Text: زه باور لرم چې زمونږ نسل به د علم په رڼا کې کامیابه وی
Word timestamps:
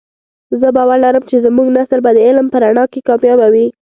زه 0.59 0.67
باور 0.75 0.97
لرم 1.05 1.23
چې 1.29 1.37
زمونږ 1.45 1.67
نسل 1.77 1.99
به 2.05 2.11
د 2.13 2.17
علم 2.27 2.45
په 2.51 2.57
رڼا 2.63 2.85
کې 2.91 3.05
کامیابه 3.07 3.47
وی 3.53 3.65